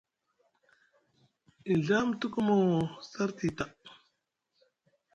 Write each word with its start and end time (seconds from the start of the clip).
Nɵa 1.77 1.95
mu 2.05 2.13
tukumu 2.19 2.57
sarti 3.11 3.47
taa. 3.57 3.71